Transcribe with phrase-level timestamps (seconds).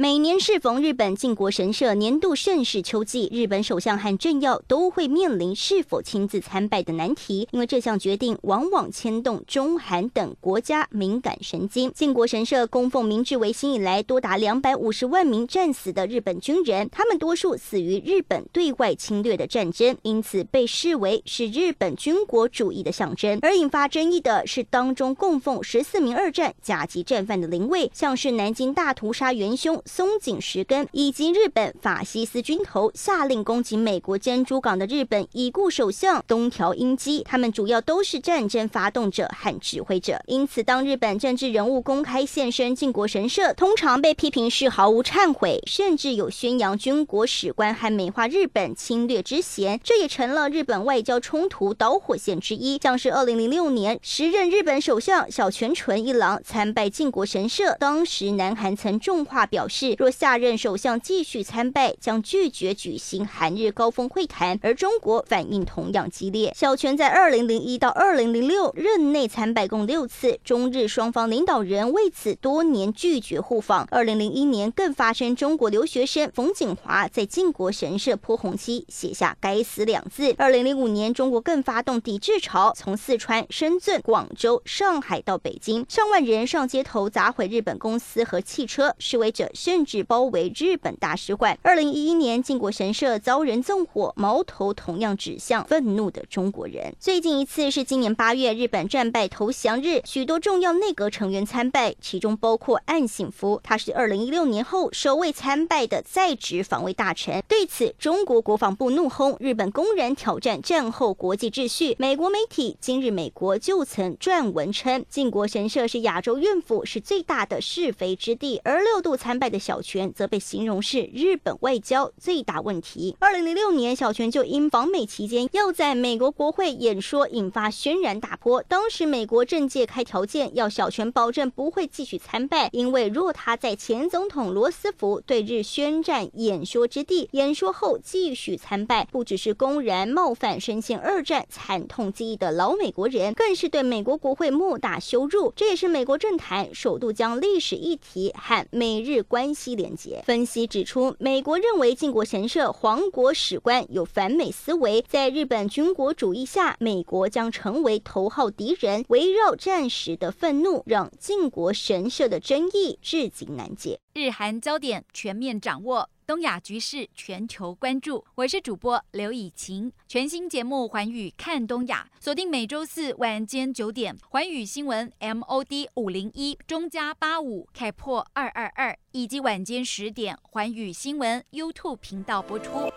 [0.00, 11.90] 每年适逢日本靖国神社年度盛事秋季，日本首相和政要都会面临是否亲自参拜的难题，因为这项决定往往牵动中韩等国家敏感神经。
[11.92, 23.36] 靖国神社供奉明治维新以来多达两百五十万名战死的日本军人，他们多数死于日本对外侵略的战争，因此被视为是日本军国主义的象征。
[23.42, 29.82] 而引发争议的是，当中供奉十四名二战甲级战犯的灵位，像是南京大屠杀元凶。
[29.88, 40.20] 松井石根以及日本法西斯军头下令攻击美国珍珠港的日本已故首相东条英机，他们主要都是战争发动者和指挥者。
[40.26, 49.80] 因此，当日本政治人物公开现身靖国神社，通常被批评是毫无忏悔，甚至有宣扬军国史观和美化日本侵略之嫌。
[49.82, 52.78] 这也成了日本外交冲突导火线之一。
[52.82, 59.77] 像是二零零六年，时任日本首相小泉纯一郎参拜靖国神社，当时南韩曾重话表示。
[59.98, 64.58] 若下任首相继续参拜，将拒绝举行韩日高峰会谈。
[64.62, 66.52] 而中国反应同样激烈。
[66.56, 73.86] 小泉在二零零一到二零零六任内参拜共六次，中日双方领导人为此多年拒绝互访。
[73.90, 80.34] 二零零一年更发生中国留学生冯景华在靖国神社泼红漆，写下“该死”两字。
[80.38, 91.58] 二零零五年，中国更发动抵制潮，从四川、深圳、广州、上海到北京，上万人上街头砸毁日本公司和汽车，示威者甚至包围日本大使馆。
[91.60, 96.94] 二零一一年，靖国神社遭人纵火，矛头同样指向愤怒的中国人。
[96.98, 107.44] 最近一次是今年八月，日本战败投降日，许多重要内阁成员参拜，其中包括岸信夫，他是二零一六年后首位参拜的在职防卫大臣。
[107.46, 111.94] 对此，中国国防部怒轰日本公然挑战战后国际秩序。
[111.98, 119.57] 美国媒体《今日美国》就曾撰文称，靖国神社是亚洲怨妇，是最大的是非之地，而六度参拜的。
[119.58, 123.16] 小泉则被形容是日本外交最大问题。
[123.18, 128.62] 二零零六年，小泉就因访美期间要在美国国会演说，引发轩然大波。
[128.62, 145.52] 当时美国政界开条件，要小泉保证不会继续参拜，因为若他在前总统罗斯福对日宣战演说之地演说后继续参拜，不只是公然冒犯深陷二战惨痛记忆的老美国人，更是对美国国会莫大羞辱。
[145.54, 149.68] 这也是美国政坛首度将历史议题和美日关系。
[149.78, 159.04] 连结分析指出，美国认为靖国神社皇国史观有反美思维，在日本军国主义下，美国将成为头号敌人。
[159.08, 164.00] 围绕战时的愤怒，让靖国神社的争议至今难解。
[164.14, 168.24] 日韩焦点全面掌握，东亚局势全球关注。
[168.34, 182.88] 我是主播刘以晴，全新节目《环宇看东亚》，锁定每周四晚间九点，《环宇新闻》MOD 五零一中加八五开破二二二，以及晚间十点，《环宇新闻》YouTube 频道播出。